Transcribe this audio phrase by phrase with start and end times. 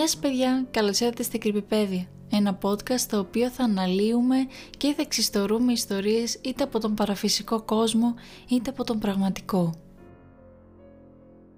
[0.00, 4.36] Γεια σας παιδιά, καλώς ήρθατε στην Κρυπηπέδια, ένα podcast στο οποίο θα αναλύουμε
[4.76, 8.14] και θα εξιστορούμε ιστορίες είτε από τον παραφυσικό κόσμο
[8.48, 9.74] είτε από τον πραγματικό.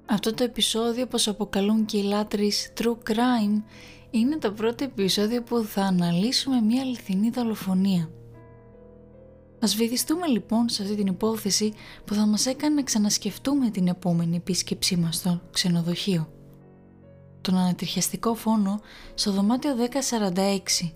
[0.07, 3.63] Αυτό το επεισόδιο, όπως αποκαλούν και οι λάτρεις True Crime,
[4.11, 8.11] είναι το πρώτο επεισόδιο που θα αναλύσουμε μια αληθινή δολοφονία.
[9.61, 11.73] Ας βυθιστούμε λοιπόν σε αυτή την υπόθεση
[12.05, 16.29] που θα μας έκανε να ξανασκεφτούμε την επόμενη επίσκεψή μας στο ξενοδοχείο
[17.43, 18.81] τον ανατριχιαστικό φόνο
[19.15, 19.75] στο δωμάτιο
[20.81, 20.93] 1046.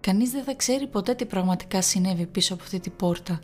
[0.00, 3.40] Κανείς δεν θα ξέρει ποτέ τι πραγματικά συνέβη πίσω από αυτή την πόρτα.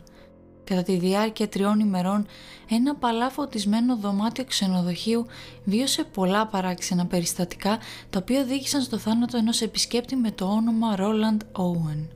[0.63, 2.25] Κατά τη διάρκεια τριών ημερών,
[2.69, 5.25] ένα παλά φωτισμένο δωμάτιο ξενοδοχείου
[5.63, 11.61] βίωσε πολλά παράξενα περιστατικά τα οποία οδήγησαν στο θάνατο ενός επισκέπτη με το όνομα Roland
[11.61, 12.07] Owen.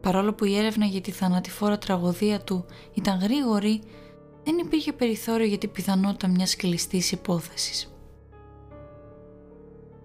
[0.00, 3.82] Παρόλο που η έρευνα για τη θανατηφόρα τραγωδία του ήταν γρήγορη,
[4.44, 7.95] δεν υπήρχε περιθώριο για την πιθανότητα μιας κλειστής υπόθεσης.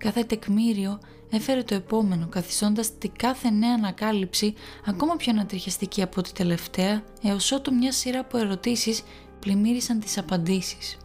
[0.02, 1.00] Κάθε τεκμήριο
[1.30, 4.54] έφερε το επόμενο, καθιστώντας την κάθε νέα ανακάλυψη
[4.86, 9.04] ακόμα πιο ανατριχιαστική από τη τελευταία, έως ότου μια σειρά από ερωτήσεις
[9.40, 10.98] πλημμύρισαν τις απαντήσεις.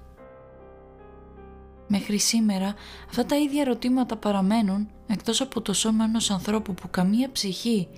[1.86, 2.74] Μέχρι σήμερα
[3.08, 7.88] αυτά τα ίδια ερωτήματα παραμένουν εκτός από το σώμα ενός ανθρώπου που καμία ψυχή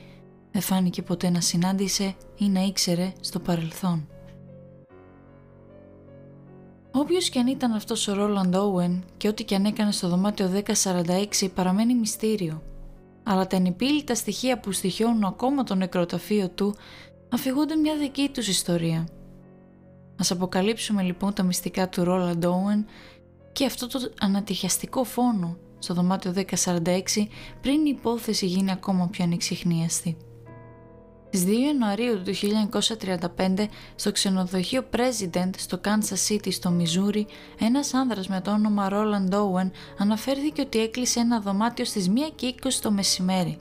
[0.53, 4.09] δεν φάνηκε ποτέ να συνάντησε ή να ήξερε στο παρελθόν.
[7.01, 10.63] Όποιος και αν ήταν αυτός ο Ρόλαντ Όουεν και ό,τι και αν έκανε στο δωμάτιο
[10.83, 12.63] 1046 παραμένει μυστήριο.
[13.23, 16.75] Αλλά τα ενυπήλυτα στοιχεία που στοιχιώνουν ακόμα το νεκροταφείο του
[17.29, 19.09] αφηγούνται μια δική τους ιστορία.
[20.19, 22.87] Ας αποκαλύψουμε λοιπόν τα μυστικά του Ρόλαντ Όουεν
[23.53, 26.33] και αυτό το ανατυχιαστικό φόνο στο δωμάτιο
[26.65, 27.01] 1046
[27.61, 30.17] πριν η υπόθεση γίνει ακόμα πιο ανεξιχνίαστη.
[31.31, 32.33] Στις 2 Ιανουαρίου του
[33.37, 37.27] 1935 στο ξενοδοχείο President στο Kansas City στο Μιζούρι
[37.58, 42.55] ένας άνδρας με το όνομα Roland Owen αναφέρθηκε ότι έκλεισε ένα δωμάτιο στις 1 και
[42.63, 43.58] 20 το μεσημέρι.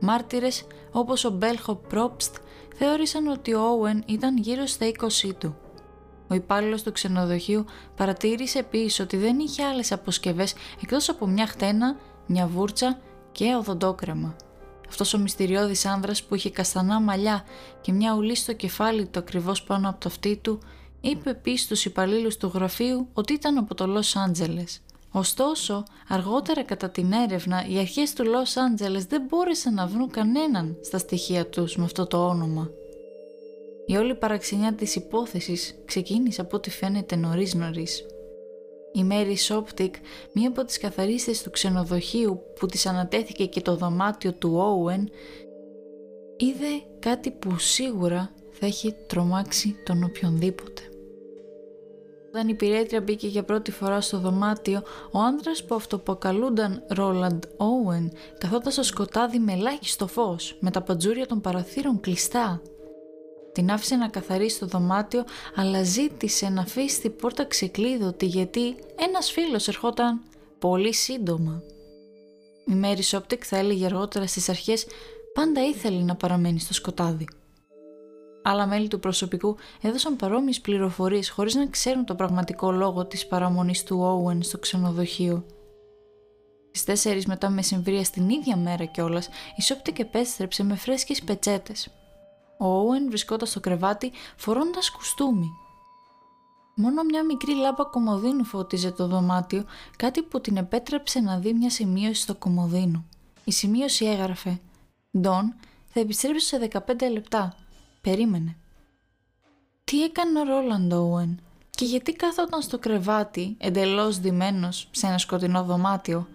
[0.00, 2.36] Μάρτυρες όπως ο Μπέλχο Πρόπστ
[2.76, 5.56] θεώρησαν ότι ο Owen ήταν γύρω στα 20 του.
[6.28, 7.64] Ο υπάλληλος του ξενοδοχείου
[7.96, 12.98] παρατήρησε επίσης ότι δεν είχε άλλες αποσκευές εκτός από μια χτένα, μια βούρτσα
[13.32, 14.36] και οδοντόκρεμα.
[14.92, 17.44] Αυτός ο μυστηριώδης άνδρας που είχε καστανά μαλλιά
[17.80, 20.58] και μια ουλή στο κεφάλι του ακριβώς πάνω από το αυτί του,
[21.00, 24.80] είπε επίσης στους υπαλλήλους του γραφείου ότι ήταν από το Λος Άντζελες.
[25.10, 30.76] Ωστόσο, αργότερα κατά την έρευνα, οι αρχές του Λος Άντζελες δεν μπόρεσαν να βρουν κανέναν
[30.82, 32.70] στα στοιχεία τους με αυτό το όνομα.
[33.86, 38.04] Η όλη παραξενιά της υπόθεσης ξεκίνησε από ό,τι φαίνεται νωρίς νωρίς.
[38.92, 39.94] Η Μέρι Σόπτικ,
[40.32, 45.08] μία από τις καθαρίστες του ξενοδοχείου που της ανατέθηκε και το δωμάτιο του Όουεν,
[46.36, 50.82] είδε κάτι που σίγουρα θα έχει τρομάξει τον οποιονδήποτε.
[52.28, 58.12] Όταν η υπηρέτρια μπήκε για πρώτη φορά στο δωμάτιο, ο άντρας που αυτοποκαλούνταν Ρόλαντ Όουεν
[58.38, 62.62] καθόταν στο σκοτάδι με ελάχιστο φως, με τα παντζούρια των παραθύρων κλειστά
[63.52, 65.24] την άφησε να καθαρίσει το δωμάτιο,
[65.54, 70.20] αλλά ζήτησε να αφήσει την πόρτα ξεκλείδωτη γιατί ένας φίλος ερχόταν
[70.58, 71.62] πολύ σύντομα.
[72.66, 74.86] Η Μέρι Σόπτικ θα έλεγε αργότερα στις αρχές
[75.34, 77.26] πάντα ήθελε να παραμένει στο σκοτάδι.
[78.42, 83.82] Άλλα μέλη του προσωπικού έδωσαν παρόμοιες πληροφορίες χωρίς να ξέρουν το πραγματικό λόγο της παραμονής
[83.82, 85.44] του Όουεν στο ξενοδοχείο.
[86.70, 91.90] Στις 4 μετά μεσημβρία στην ίδια μέρα κιόλας, η Σόπτικ επέστρεψε με φρέσκες πετσέτες.
[92.62, 95.50] Ο Όουεν βρισκόταν στο κρεβάτι φορώντας κουστούμι.
[96.74, 99.64] Μόνο μια μικρή λάμπα κομοδίνου φώτιζε το δωμάτιο,
[99.96, 103.04] κάτι που την επέτρεψε να δει μια σημείωση στο κομοδίνο.
[103.44, 104.60] Η σημείωση έγραφε
[105.18, 105.54] «Ντον,
[105.86, 106.78] θα επιστρέψω σε 15
[107.12, 107.54] λεπτά.
[108.00, 108.56] Περίμενε».
[109.84, 111.40] Τι έκανε ο Ρόλαντ Όουεν
[111.70, 116.28] και γιατί κάθονταν στο κρεβάτι εντελώς ντυμένος σε ένα σκοτεινό δωμάτιο;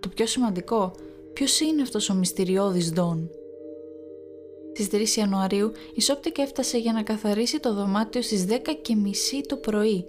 [0.00, 0.92] Το πιο σημαντικό,
[1.32, 3.30] ποιος είναι αυτός ο μυστηριώδης Ντον.
[4.78, 9.40] Στις 3 Ιανουαρίου η Σόπτικ έφτασε για να καθαρίσει το δωμάτιο στις 10 και μισή
[9.40, 10.04] το πρωί.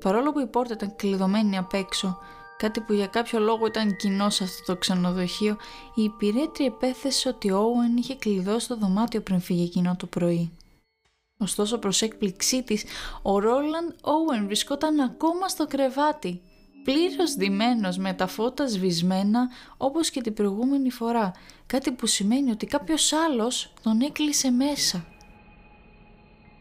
[0.00, 2.18] Παρόλο που η πόρτα ήταν κλειδωμένη απ' έξω,
[2.58, 5.56] κάτι που για κάποιο λόγο ήταν κοινό σε αυτό το ξενοδοχείο,
[5.94, 10.52] η υπηρέτρια υπέθεσε ότι ο Όουεν είχε κλειδώσει το δωμάτιο πριν φύγει εκείνο το πρωί.
[11.38, 12.84] Ωστόσο προς έκπληξή της,
[13.22, 16.40] ο Ρόλαντ Όουεν βρισκόταν ακόμα στο κρεβάτι
[16.84, 21.32] πλήρως ντυμένος με τα φώτα σβησμένα όπως και την προηγούμενη φορά,
[21.66, 25.04] κάτι που σημαίνει ότι κάποιος άλλος τον έκλεισε μέσα.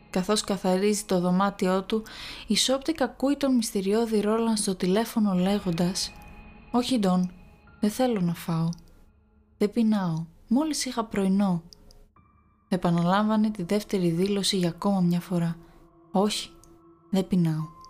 [0.10, 2.04] Καθώς καθαρίζει το δωμάτιό του,
[2.48, 6.12] η Σόπτικ ακούει τον μυστηριώδη Ρόλαντ στο τηλέφωνο λέγοντας
[6.72, 7.32] «Όχι Ντον,
[7.80, 8.70] δεν θέλω να φάω.
[9.58, 11.64] Δεν πεινάω, μόλις είχα πρωινό».
[12.70, 15.58] Επαναλάμβανε τη δεύτερη δήλωση για ακόμα μια φορά
[16.12, 16.50] «Όχι,
[17.10, 17.82] δεν πεινάω».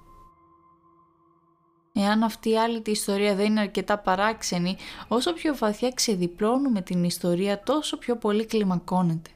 [2.03, 4.77] Εάν αυτή η όλη ιστορία δεν είναι αρκετά παράξενη,
[5.07, 9.29] όσο πιο βαθιά ξεδιπλώνουμε την ιστορία τόσο πιο πολύ κλιμακώνεται.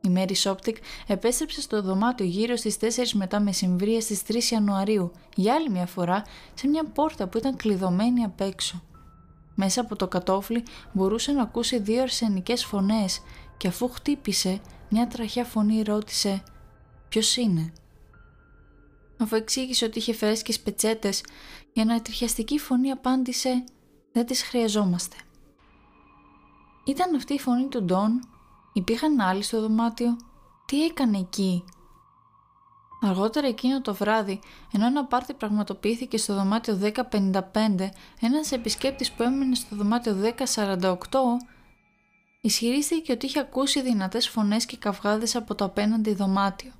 [0.00, 0.76] Η Μέρι Σόπτικ
[1.06, 6.24] επέστρεψε στο δωμάτιο γύρω στις 4 μετά μεσημβρία στις 3 Ιανουαρίου, για άλλη μια φορά
[6.54, 8.82] σε μια πόρτα που ήταν κλειδωμένη απ' έξω.
[9.54, 13.20] Μέσα από το κατόφλι μπορούσε να ακούσει δύο αρσενικές φωνές
[13.56, 16.42] και αφού χτύπησε, μια τραχιά φωνή ρώτησε
[17.08, 17.72] «Ποιος είναι»
[19.20, 21.22] αφού εξήγησε ότι είχε φρέσκες πετσέτες,
[21.72, 23.64] η ανατριχιαστική φωνή απάντησε
[24.12, 25.16] «Δεν τις χρειαζόμαστε».
[26.84, 28.20] Ήταν αυτή η φωνή του Ντόν,
[28.72, 30.16] υπήρχαν άλλοι στο δωμάτιο,
[30.66, 31.64] τι έκανε εκεί;
[33.02, 34.40] Αργότερα εκείνο το βράδυ,
[34.72, 37.88] ενώ ένα πάρτι πραγματοποιήθηκε στο δωμάτιο 1055,
[38.20, 40.16] ένας επισκέπτης που έμενε στο δωμάτιο
[40.54, 40.96] 1048
[42.40, 46.72] ισχυρίστηκε ότι είχε ακούσει δυνατές φωνές και καυγάδες από το απέναντι δωμάτιο.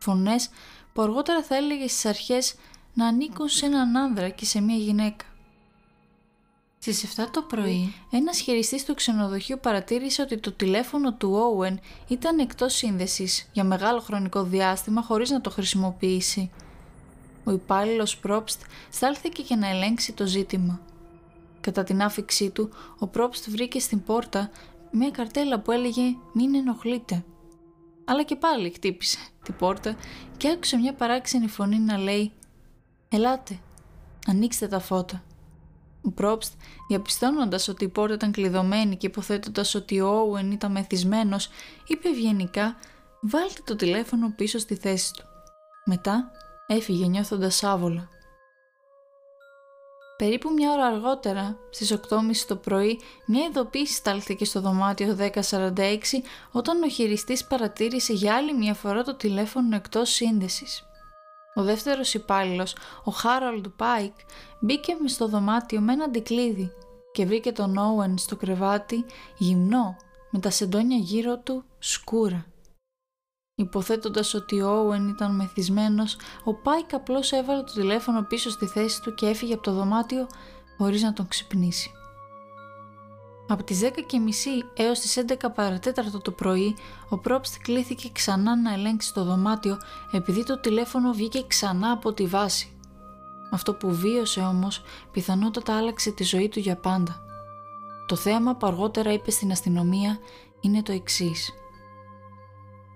[0.00, 0.50] Φωνές
[0.98, 2.54] που αργότερα θα έλεγε στις αρχές
[2.94, 5.24] να ανήκουν σε έναν άνδρα και σε μια γυναίκα.
[6.78, 11.74] Στις 7 το πρωί, ένας χειριστής του ξενοδοχείου παρατήρησε ότι το τηλέφωνο του Owen
[12.08, 16.50] ήταν εκτός σύνδεσης για μεγάλο χρονικό διάστημα χωρίς να το χρησιμοποιήσει.
[17.44, 20.80] Ο υπάλληλος Πρόπστ στάλθηκε για να ελέγξει το ζήτημα.
[21.60, 24.50] Κατά την άφηξή του, ο Πρόπστ βρήκε στην πόρτα
[24.90, 26.02] μια καρτέλα που έλεγε
[26.32, 27.24] «Μην ενοχλείτε»
[28.08, 29.96] αλλά και πάλι χτύπησε την πόρτα
[30.36, 32.32] και άκουσε μια παράξενη φωνή να λέει
[33.08, 33.58] «Ελάτε,
[34.26, 35.22] ανοίξτε τα φώτα».
[36.02, 36.52] Ο Πρόπστ,
[36.88, 41.48] διαπιστώνοντας ότι η πόρτα ήταν κλειδωμένη και υποθέτοντας ότι ο Όουεν ήταν μεθυσμένος,
[41.86, 42.76] είπε ευγενικά
[43.20, 45.24] «Βάλτε το τηλέφωνο πίσω στη θέση του».
[45.84, 46.30] Μετά
[46.66, 48.08] έφυγε νιώθοντας άβολα.
[50.18, 51.98] Περίπου μια ώρα αργότερα, στις 8.30
[52.46, 55.16] το πρωί, μια ειδοποίηση στάλθηκε στο δωμάτιο
[55.50, 55.72] 1046
[56.50, 60.82] όταν ο χειριστής παρατήρησε για άλλη μια φορά το τηλέφωνο εκτός σύνδεσης.
[61.54, 64.14] Ο δεύτερος υπάλληλος, ο Χάρολντ Πάικ,
[64.60, 66.72] μπήκε μες στο δωμάτιο με ένα αντικλείδι
[67.12, 69.04] και βρήκε τον Όουεν στο κρεβάτι
[69.36, 69.96] γυμνό
[70.30, 72.46] με τα σεντόνια γύρω του σκούρα.
[73.60, 79.02] Υποθέτοντας ότι ο Όουεν ήταν μεθυσμένος, ο Πάικ απλώς έβαλε το τηλέφωνο πίσω στη θέση
[79.02, 80.26] του και έφυγε από το δωμάτιο
[80.78, 81.90] χωρίς να τον ξυπνήσει.
[83.48, 83.88] Από τις 10.30
[84.76, 86.76] έως τις 11 παρατέταρτο το πρωί,
[87.08, 89.78] ο Πρόπστ κλήθηκε ξανά να ελέγξει το δωμάτιο
[90.12, 92.76] επειδή το τηλέφωνο βγήκε ξανά από τη βάση.
[93.50, 94.82] Αυτό που βίωσε όμως
[95.12, 97.22] πιθανότατα άλλαξε τη ζωή του για πάντα.
[98.06, 100.18] Το θέμα που αργότερα είπε στην αστυνομία
[100.60, 101.52] είναι το εξής.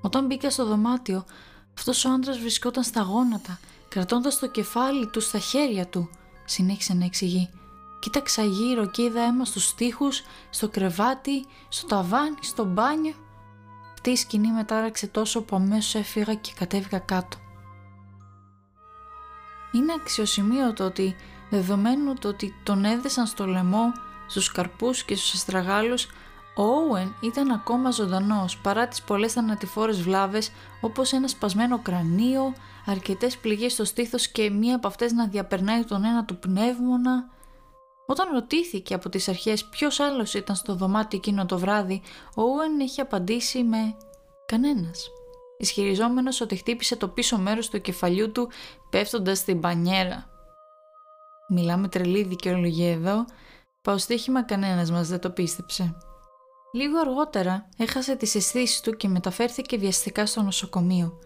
[0.03, 1.25] Όταν μπήκα στο δωμάτιο,
[1.77, 3.59] αυτός ο άντρας βρισκόταν στα γόνατα,
[3.89, 6.11] κρατώντας το κεφάλι του στα χέρια του,
[6.45, 7.51] συνέχισε να εξηγεί.
[8.01, 13.15] Κοίταξα γύρω και είδα αίμα στους τοίχους, στο κρεβάτι, στο ταβάνι, στο μπάνιο.
[13.93, 17.37] Αυτή η σκηνή μετάραξε τόσο που αμέσως έφυγα και κατέβηκα κάτω.
[19.73, 21.17] Είναι αξιοσημείωτο ότι,
[21.51, 23.93] δεδομένου το ότι τον έδεσαν στο λαιμό,
[24.27, 26.07] στους καρπούς και στους αστραγάλους,
[26.57, 30.51] ο Όουεν ήταν ακόμα ζωντανός παρά τις πολλές θανατηφόρες βλάβες
[30.81, 32.55] όπως ένα σπασμένο κρανίο,
[32.87, 37.31] αρκετές πληγές στο στήθος και μία από αυτές να διαπερνάει τον ένα του πνεύμονα.
[38.07, 42.03] Όταν ρωτήθηκε από τις αρχές ποιος άλλος ήταν στο δωμάτιο εκείνο το βράδυ,
[42.35, 43.97] ο Όουεν έχει απαντήσει με
[44.47, 45.11] «κανένας»
[45.63, 48.51] ισχυριζόμενος ότι χτύπησε το πίσω μέρος του κεφαλιού του
[48.91, 50.27] πέφτοντας στην πανιέρα.
[51.49, 53.25] Μιλάμε τρελή δικαιολογία εδώ,
[53.83, 55.97] πάω στοίχημα κανένας μας δεν το πίστεψε.
[56.75, 61.19] Λίγο αργότερα έχασε τις αισθήσεις του και μεταφέρθηκε βιαστικά στο νοσοκομείο.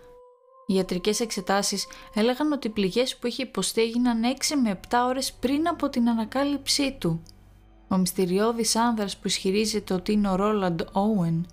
[0.66, 5.32] Οι ιατρικές εξετάσεις έλεγαν ότι οι πληγές που είχε υποστεί έγιναν 6 με 7 ώρες
[5.32, 7.22] πριν από την ανακάλυψή του.
[7.88, 11.46] Ο μυστηριώδης άνδρας που ισχυρίζεται ότι είναι ο Ρόλαντ Όουεν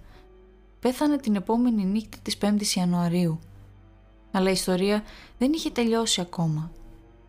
[0.79, 3.39] πέθανε την επόμενη νύχτα της 5ης Ιανουαρίου.
[4.31, 5.03] Αλλά η ιστορία
[5.37, 6.71] δεν είχε τελειώσει ακόμα.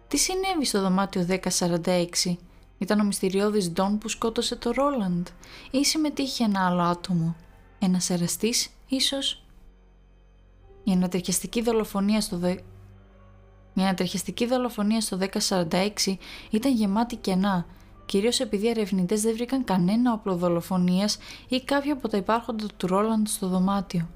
[0.09, 1.27] Τι συνέβη στο δωμάτιο
[1.59, 2.37] 1046
[2.79, 5.27] ήταν ο μυστηριώδης Ντόν που σκότωσε το Ρόλαντ
[5.71, 7.37] ή συμμετείχε ένα άλλο άτομο.
[7.79, 9.45] Ένας εραστής, ίσως.
[10.85, 12.51] Η ανατριχιαστική δολοφονία στο δε...
[13.77, 15.89] Η ανατριχιαστική δολοφονία στο 1046
[16.51, 17.67] ήταν γεμάτη κενά,
[18.07, 22.87] κυρίως επειδή οι ερευνητές δεν βρήκαν κανένα όπλο δολοφονίας ή κάποιο από τα υπάρχοντα του
[22.87, 24.09] Ρόλαντ στο δωμάτιο.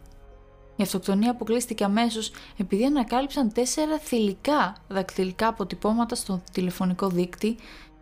[0.76, 7.56] Η αυτοκτονία αποκλείστηκε αμέσως επειδή ανακάλυψαν τέσσερα θηλυκά δακτυλικά αποτυπώματα στο τηλεφωνικό δίκτυ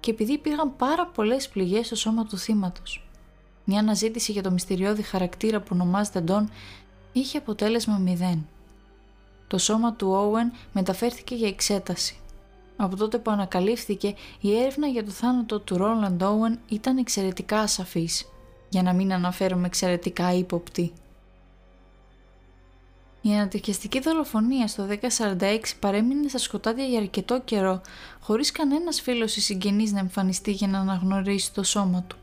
[0.06, 3.08] και επειδή υπήρχαν πάρα πολλές πληγές στο σώμα του θύματος.
[3.64, 6.50] Μια αναζήτηση για το μυστηριώδη χαρακτήρα που ονομάζεται Ντόν
[7.12, 8.46] είχε αποτέλεσμα μηδέν.
[9.46, 12.16] Το σώμα του Όουεν μεταφέρθηκε για εξέταση.
[12.76, 18.28] Από τότε που ανακαλύφθηκε, η έρευνα για το θάνατο του Ρόλαντ Όουεν ήταν εξαιρετικά ασαφής,
[18.68, 20.92] για να μην αναφέρομαι εξαιρετικά ύποπτη.
[23.26, 24.86] Η ανατριχιαστική δολοφονία στο
[25.38, 27.80] 1046 παρέμεινε στα σκοτάδια για αρκετό καιρό,
[28.20, 32.16] χωρίς κανένας φίλος ή συγγενής να εμφανιστεί για να αναγνωρίσει το σώμα του.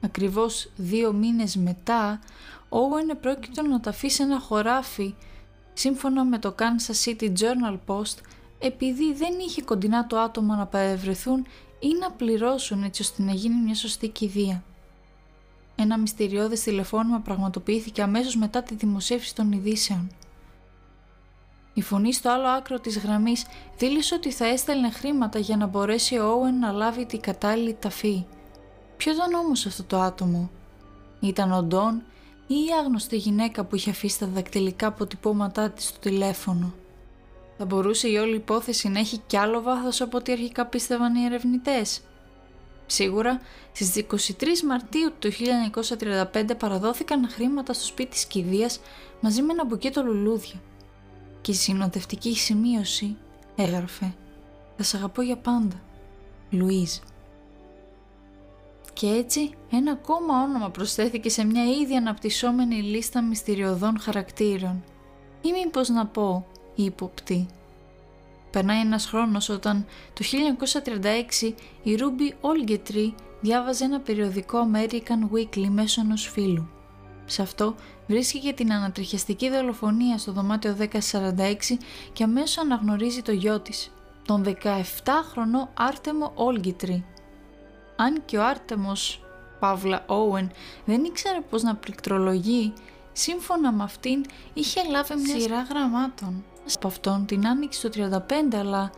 [0.00, 2.20] Ακριβώς δύο μήνες μετά,
[2.68, 5.14] ο Owen επρόκειτο να τα αφήσει ένα χωράφι,
[5.72, 8.16] σύμφωνα με το Kansas City Journal Post,
[8.58, 11.46] επειδή δεν είχε κοντινά το άτομο να παρευρεθούν
[11.78, 14.64] ή να πληρώσουν έτσι ώστε να γίνει μια σωστή κηδεία.
[15.76, 20.10] Ένα μυστηριώδες τηλεφώνημα πραγματοποιήθηκε αμέσως μετά τη δημοσίευση των ειδήσεων.
[21.78, 23.46] Η φωνή στο άλλο άκρο της γραμμής
[23.78, 28.24] δήλωσε ότι θα έστελνε χρήματα για να μπορέσει ο Όουεν να λάβει την κατάλληλη ταφή.
[28.96, 30.50] Ποιος ήταν όμως αυτό το άτομο;
[31.20, 32.02] Ήταν ο Ντόν
[32.46, 36.74] ή η άγνωστη γυναίκα που είχε αφήσει τα δακτυλικά αποτυπώματά της στο τηλέφωνο;
[37.58, 41.24] Θα μπορούσε η όλη υπόθεση να έχει κι άλλο βάθος από ό,τι αρχικά πίστευαν οι
[41.24, 42.00] ερευνητές;
[42.86, 43.40] Σίγουρα,
[43.72, 45.30] στις 23 Μαρτίου του
[46.32, 48.80] 1935 παραδόθηκαν χρήματα στο σπίτι της κηδείας
[49.20, 50.60] μαζί με ένα μπουκέτο λουλούδια.
[51.46, 53.16] Και η συνοδευτική σημείωση
[53.56, 54.14] έγραφε
[54.76, 55.80] «Θα σ' αγαπώ για πάντα,
[56.50, 56.96] Λουίζ».
[58.92, 64.84] Και έτσι ένα ακόμα όνομα προσθέθηκε σε μια ήδη αναπτυσσόμενη λίστα μυστηριωδών χαρακτήρων.
[65.42, 67.46] Ή μήπως να πω ύποπτη.
[68.50, 70.24] Περνάει ένας χρόνος όταν το
[71.42, 76.68] 1936 η Ρούμπι Όλγκετρι διάβαζε ένα περιοδικό American Weekly μέσω ενός φίλου.
[77.26, 77.74] Σε αυτό
[78.06, 80.86] βρίσκει την ανατριχιαστική δολοφονία στο δωμάτιο 1046
[82.12, 83.90] και αμέσως αναγνωρίζει το γιο της,
[84.26, 87.04] τον 17χρονο Άρτεμο Όλγκετρι.
[87.96, 89.20] Αν και ο Άρτεμος,
[89.58, 90.50] Παύλα Όουεν,
[90.84, 92.72] δεν ήξερε πώς να πληκτρολογεί,
[93.12, 98.90] σύμφωνα με αυτήν είχε λάβει μια σειρά γραμμάτων από αυτόν την άνοιξη του 35 αλλά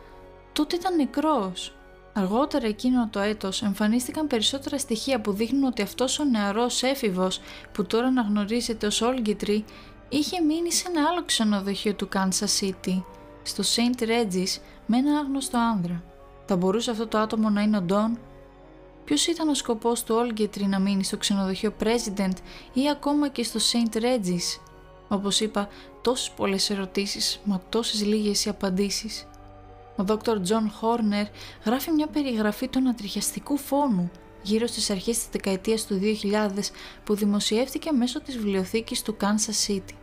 [0.53, 1.73] τότε ήταν νεκρός.
[2.13, 7.39] Αργότερα εκείνο το έτος εμφανίστηκαν περισσότερα στοιχεία που δείχνουν ότι αυτός ο νεαρός έφηβος
[7.71, 9.65] που τώρα αναγνωρίζεται ως Όλγκητρι
[10.09, 13.03] είχε μείνει σε ένα άλλο ξενοδοχείο του Kansas City,
[13.43, 14.01] στο St.
[14.01, 16.03] Regis με ένα άγνωστο άνδρα.
[16.45, 18.19] Θα μπορούσε αυτό το άτομο να είναι ο Ντόν;
[19.05, 22.33] Ποιος ήταν ο σκοπός του Όγκλετρι να μείνει στο ξενοδοχείο President
[22.73, 23.95] ή ακόμα και στο St.
[23.95, 24.59] Regis;
[25.07, 25.67] Όπως είπα,
[26.01, 29.27] τόσες πολλές ερωτήσεις, μα τόσες λίγες οι απαντήσεις.
[29.99, 31.25] Ο Δόκτωρ Τζον Χόρνερ
[31.65, 36.71] γράφει μια περιγραφή του ανατριχιαστικού φόνου γύρω στις αρχές της δεκαετίας του 2000
[37.03, 39.93] που δημοσιεύτηκε μέσω της βιβλιοθήκης του Kansas City.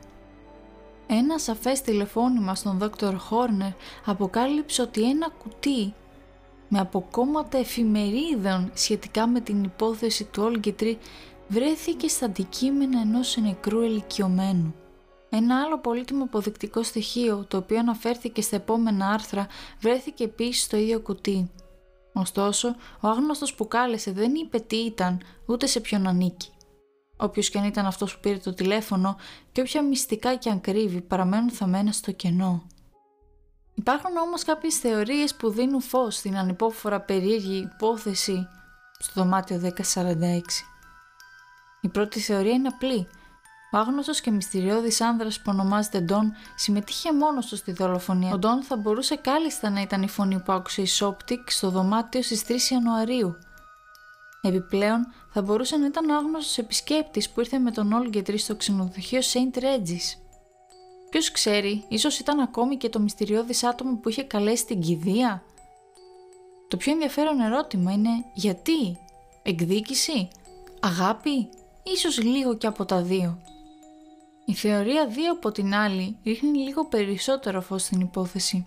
[1.07, 3.71] Ένα σαφές τηλεφώνημα στον Δόκτωρ Χόρνερ
[4.05, 5.95] αποκάλυψε ότι ένα κουτί
[6.69, 10.99] με αποκόμματα εφημερίδων σχετικά με την υπόθεση του Όλγκετρι
[11.49, 14.75] βρέθηκε στα αντικείμενα ενός νεκρού ελικιωμένου.
[15.37, 19.47] Ένα άλλο πολύτιμο αποδεικτικό στοιχείο, το οποίο αναφέρθηκε στα επόμενα άρθρα,
[19.81, 21.51] βρέθηκε επίσης στο ίδιο κουτί.
[22.13, 26.49] Ωστόσο, ο άγνωστος που κάλεσε δεν είπε τι ήταν, ούτε σε ποιον ανήκει.
[27.17, 29.17] Όποιος και αν ήταν αυτός που πήρε το τηλέφωνο
[29.53, 32.67] και όποια μυστικά και αν κρύβει παραμένουν θαμμένα στο κενό.
[33.75, 38.49] Υπάρχουν όμως κάποιες θεωρίες που δίνουν φως στην ανυπόφορα περίεργη υπόθεση
[38.99, 40.41] στο δωμάτιο 1046.
[41.81, 43.09] Η πρώτη θεωρία είναι απλή
[43.73, 48.33] ο άγνωστος και μυστηριώδης άνδρας που ονομάζεται Ντον συμμετείχε μόνος του στη δολοφονία.
[48.33, 52.23] Ο Ντον θα μπορούσε κάλλιστα να ήταν η φωνή που άκουσε η Σόπτικ στο δωμάτιο
[52.23, 53.37] στις 3 Ιανουαρίου.
[54.41, 59.21] Επιπλέον, θα μπορούσε να ήταν ο άγνωστος επισκέπτης που ήρθε με τον Όλγκετρι στο ξενοδοχείο
[59.21, 60.19] Saint Regis.
[61.11, 65.43] Ποιος ξέρει, ίσως ήταν ακόμη και το μυστηριώδης άτομο που είχε καλέσει την κηδεία;
[66.69, 68.99] Το πιο ενδιαφέρον ερώτημα είναι γιατί,
[69.43, 70.29] εκδίκηση,
[70.81, 71.49] αγάπη,
[71.83, 73.39] ίσως λίγο και από τα δύο.
[74.49, 78.67] Η θεωρία 2 από την άλλη ρίχνει λίγο περισσότερο φως στην υπόθεση.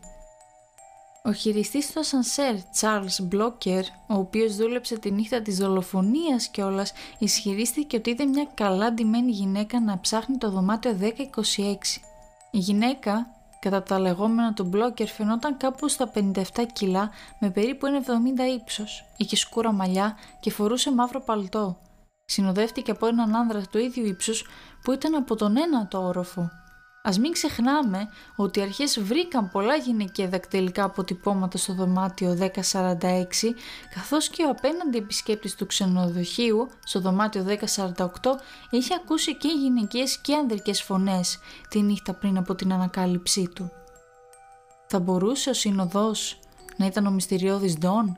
[1.23, 7.95] Ο χειριστής του ασανσέρ Charles Blocker, ο οποίος δούλεψε τη νύχτα της δολοφονίας κιόλας, ισχυρίστηκε
[7.95, 12.01] ότι είδε μια καλά ντυμένη γυναίκα να ψάχνει το δωμάτιο 1026.
[12.51, 13.27] Η γυναίκα,
[13.59, 16.41] κατά τα λεγόμενα του Blocker, φαινόταν κάπου στα 57
[16.73, 17.09] κιλά
[17.39, 19.05] με περίπου 1,70 ύψος.
[19.17, 21.77] Είχε σκούρα μαλλιά και φορούσε μαύρο παλτό
[22.29, 24.45] συνοδεύτηκε από έναν άνδρα του ίδιου ύψους
[24.83, 26.51] που ήταν από τον ένατο όροφο.
[27.01, 32.37] Ας μην ξεχνάμε ότι οι αρχές βρήκαν πολλά γυναικεία δακτυλικά αποτυπώματα στο δωμάτιο
[32.71, 33.25] 1046
[33.95, 37.45] καθώς και ο απέναντι επισκέπτης του ξενοδοχείου στο δωμάτιο
[37.75, 38.05] 1048
[38.69, 43.71] είχε ακούσει και γυναικείες και ανδρικές φωνές τη νύχτα πριν από την ανακάλυψή του.
[44.87, 46.39] Θα μπορούσε ο συνοδός
[46.77, 48.17] να ήταν ο μυστηριώδης Ντόν;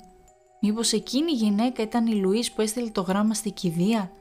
[0.63, 4.11] Μήπως εκείνη η γυναίκα ήταν η Λουίς που έστειλε το γράμμα στη κηδεία;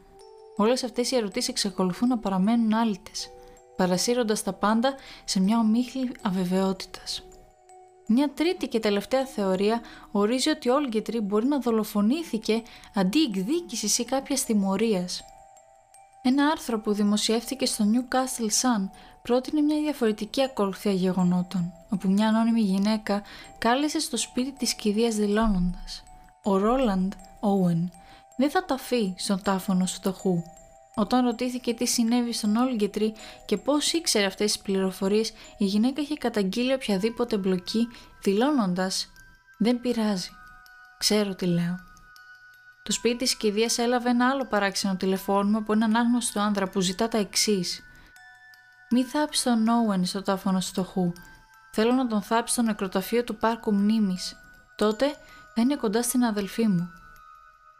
[0.57, 3.31] Όλες αυτές οι ερωτήσεις εξακολουθούν να παραμένουν άλυτες,
[3.77, 4.95] παρασύροντας τα πάντα
[5.25, 7.23] σε μια ομίχλη αβεβαιότητας.
[8.07, 9.81] Μια τρίτη και τελευταία θεωρία
[10.11, 12.63] ορίζει ότι ο Όλγκετρι μπορεί να δολοφονήθηκε
[12.95, 15.25] αντί εκδίκησης ή κάποιας τιμωρίας.
[16.23, 18.89] Ένα άρθρο που δημοσιεύτηκε στο Newcastle Sun
[19.23, 23.23] πρότεινε μια διαφορετική ακολουθία γεγονότων, όπου μια ανώνυμη γυναίκα
[23.59, 26.03] κάλεσε στο σπίτι της κηδείας δηλώνοντας
[26.43, 27.91] «Ο Ρόλαντ Όουεν
[28.37, 30.43] δεν θα ταφεί στον τάφωνο φτωχού».
[30.95, 33.15] Όταν ρωτήθηκε τι συνέβη στον Όλγκετρι
[33.47, 37.89] και πώς ήξερε αυτές τις πληροφορίες, η γυναίκα είχε καταγγείλει οποιαδήποτε μπλοκή,
[38.23, 39.09] δηλώνοντας
[39.59, 40.31] «Δεν πειράζει,
[40.99, 41.89] ξέρω τι λέω».
[42.83, 47.09] Το σπίτι της κηδείας έλαβε ένα άλλο παράξενο τηλεφώνημα από έναν άγνωστο άνδρα που ζητά
[47.09, 47.83] τα εξής.
[48.91, 51.13] Μη θάψεις τον Όουεν στο τάφωνο στοχού.
[51.73, 54.37] Θέλω να τον θάψει στο νεκροταφείο του πάρκου μνήμης.
[54.77, 55.15] Τότε
[55.61, 56.91] θα είναι κοντά στην αδελφή μου.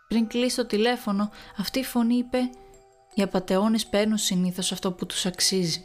[0.09, 2.39] Πριν κλείσει το τηλέφωνο, αυτή η φωνή είπε
[3.15, 5.85] «Οι απατεώνες παίρνουν συνήθως αυτό που τους αξίζει».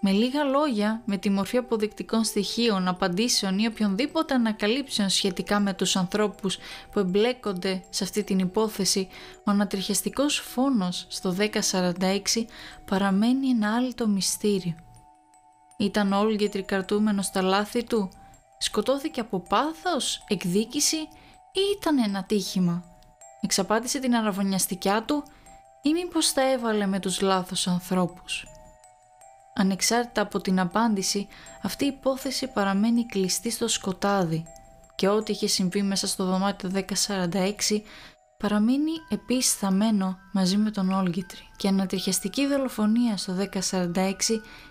[0.00, 5.96] Με λίγα λόγια, με τη μορφή αποδεικτικών στοιχείων, απαντήσεων ή οποιονδήποτε ανακαλύψεων σχετικά με τους
[5.96, 6.58] ανθρώπους
[6.92, 12.46] που εμπλέκονται σε αυτή την υπόθεση, ο ανατριχιαστικός φόνος στο 1046
[12.84, 14.74] παραμένει ένα άλυτο μυστήριο.
[15.78, 18.10] Ήταν όλοι τρικαρτούμενο στα λάθη του,
[18.62, 20.96] σκοτώθηκε από πάθος, εκδίκηση
[21.52, 22.84] ή ήταν ένα τύχημα;
[23.40, 25.22] Εξαπάτησε την αραβωνιαστικιά του
[25.82, 28.46] ή μήπως τα έβαλε με τους λάθος ανθρώπους;
[29.54, 31.28] Ανεξάρτητα από την απάντηση,
[31.62, 34.44] αυτή η υπόθεση παραμένει κλειστή στο σκοτάδι
[34.94, 36.70] και ό,τι είχε συμβεί μέσα στο δωμάτιο
[37.06, 37.82] 1046
[38.38, 43.36] παραμένει επίσης θαμένο μαζί με τον Όλγιτρη και η ανατριχιαστική δολοφονία στο
[43.70, 44.12] 1046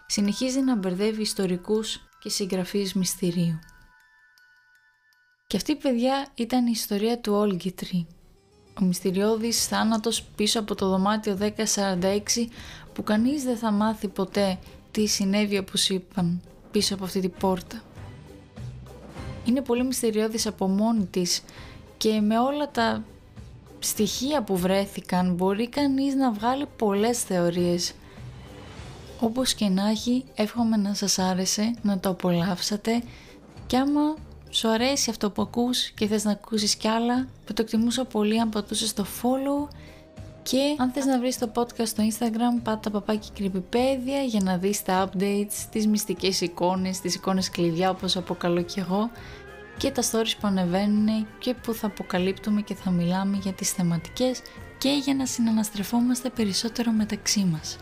[0.06, 3.60] συνεχίζει να μπερδεύει ιστορικούς και συγγραφείς μυστηρίου.
[5.50, 8.08] Και αυτή παιδιά ήταν η ιστορία του Όλγιτρη,
[8.82, 11.50] ο μυστηριώδης θάνατος πίσω από το δωμάτιο 1046
[12.94, 14.60] που κανείς δεν θα μάθει ποτέ
[14.92, 16.42] τι συνέβη όπως είπαν
[16.72, 17.82] πίσω από αυτή την πόρτα.
[19.46, 21.44] Είναι πολύ μυστηριώδης από μόνη της
[21.98, 23.04] και με όλα τα
[23.80, 27.94] στοιχεία που βρέθηκαν μπορεί κανείς να βγάλει πολλές θεωρίες.
[29.20, 33.04] Όπως και να έχει, εύχομαι να σας άρεσε, να το απολαύσατε
[33.68, 34.16] και άμα
[34.50, 38.40] σου αρέσει αυτό που ακούς και θες να ακούσεις κι άλλα, θα το εκτιμούσα πολύ
[38.40, 39.68] αν πατούσες το follow
[40.44, 44.84] και αν θες να βρεις το podcast στο Instagram, πάτα παπάκι κρυπηπέδια για να δεις
[44.84, 49.10] τα updates, τις μυστικές εικόνες, τις εικόνες κλειδιά όπως αποκαλώ κι εγώ
[49.78, 54.42] και τα stories που ανεβαίνουν και που θα αποκαλύπτουμε και θα μιλάμε για τις θεματικές
[54.78, 57.78] και για να συναναστρεφόμαστε περισσότερο μεταξύ μας.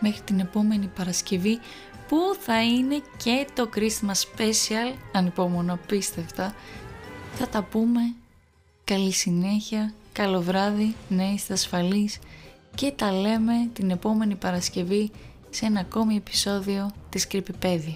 [0.00, 1.58] Μέχρι την επόμενη Παρασκευή
[2.08, 6.54] που θα είναι και το Christmas Special, ανυπόμονο απίστευτα.
[7.34, 8.00] Θα τα πούμε.
[8.84, 12.18] Καλή συνέχεια, καλό βράδυ, να είστε ασφαλείς
[12.74, 15.10] και τα λέμε την επόμενη Παρασκευή
[15.50, 17.94] σε ένα ακόμη επεισόδιο της Κρυπηπέδιου.